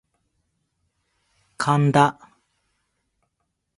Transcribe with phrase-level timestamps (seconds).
[1.59, 2.17] 神田